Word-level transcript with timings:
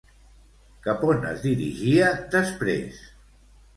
Cap 0.87 1.03
on 1.11 1.21
es 1.33 1.45
dirigia 1.45 2.09
després? 2.37 3.05